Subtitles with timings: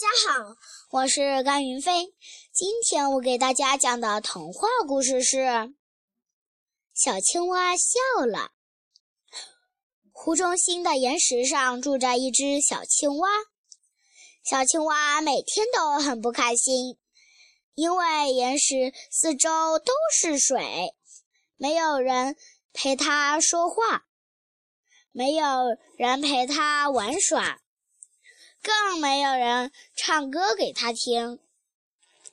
[0.00, 0.56] 大家好，
[0.92, 2.14] 我是甘云飞。
[2.54, 5.36] 今天我给大家讲的童话故事是
[6.94, 8.38] 《小青蛙笑了》。
[10.10, 13.28] 湖中心的岩石上住着一只小青蛙。
[14.42, 16.96] 小青蛙每天都很不开心，
[17.74, 20.94] 因为岩石四周都是水，
[21.58, 22.36] 没有人
[22.72, 24.06] 陪它说话，
[25.12, 25.44] 没有
[25.98, 27.60] 人陪它玩耍。
[28.62, 31.38] 更没有人唱歌给他听。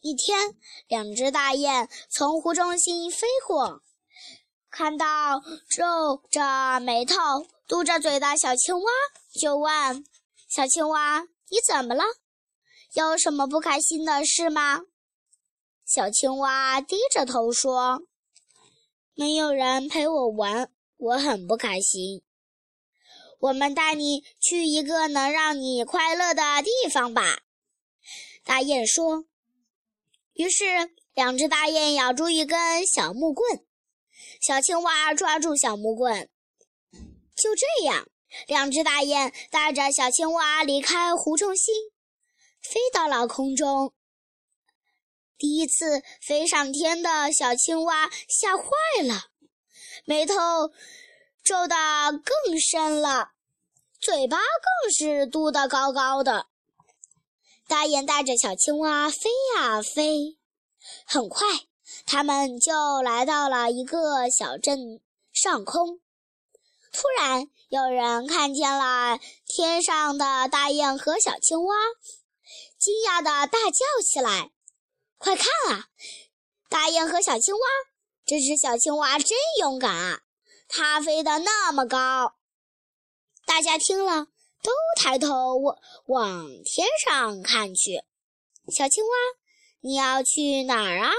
[0.00, 3.82] 一天，两只大雁从湖中心飞过，
[4.70, 7.16] 看到皱着眉头、
[7.66, 8.90] 嘟着嘴的小青蛙，
[9.40, 10.04] 就问
[10.48, 12.04] ：“小青蛙，你怎么了？
[12.94, 14.82] 有什么不开心的事吗？”
[15.84, 18.02] 小青蛙低着头说
[19.14, 22.22] ：“没有人陪我玩，我很不开心。”
[23.38, 27.42] 我们带你去一个能让你快乐的地方吧，
[28.44, 29.26] 大雁说。
[30.32, 33.64] 于是，两只大雁咬住一根小木棍，
[34.40, 36.28] 小青蛙抓住小木棍。
[37.36, 38.08] 就这样，
[38.48, 41.74] 两只大雁带着小青蛙离开湖中心，
[42.60, 43.94] 飞到了空中。
[45.36, 48.64] 第一次飞上天的小青蛙吓坏
[49.04, 49.30] 了，
[50.04, 50.34] 眉头。
[51.48, 51.74] 皱得
[52.12, 53.30] 更深了，
[53.98, 56.44] 嘴巴更是嘟得高高的。
[57.66, 60.36] 大雁带着小青蛙飞呀飞，
[61.06, 61.46] 很快，
[62.04, 65.00] 他们就来到了一个小镇
[65.32, 66.00] 上空。
[66.92, 71.74] 突然，有人看见了天上的大雁和小青蛙，
[72.78, 74.50] 惊讶地大叫起来
[75.16, 75.88] ：“快看啊，
[76.68, 77.60] 大雁和小青蛙！
[78.26, 80.20] 这只小青蛙真勇敢啊！”
[80.68, 82.34] 它飞得那么高，
[83.46, 84.26] 大家听了
[84.62, 84.70] 都
[85.00, 88.04] 抬头往往天上看去。
[88.68, 89.10] 小青蛙，
[89.80, 91.10] 你要去哪儿啊？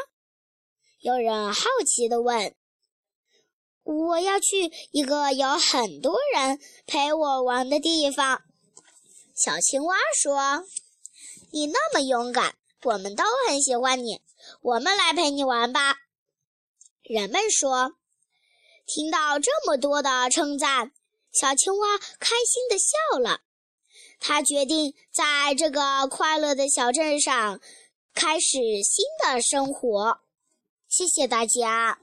[1.00, 2.56] 有人好奇地问。
[3.84, 8.44] 我要去一个有很多人陪我玩的地方。
[9.36, 10.64] 小青蛙说
[11.52, 14.22] ：“你那么勇敢，我们都很喜欢你。
[14.62, 15.96] 我们来陪你玩吧。”
[17.02, 17.96] 人们说。
[18.92, 20.92] 听到这么多的称赞，
[21.32, 23.42] 小青蛙开心地笑了。
[24.20, 27.62] 它决定在这个快乐的小镇上
[28.16, 30.22] 开始新的生活。
[30.88, 32.00] 谢谢大家。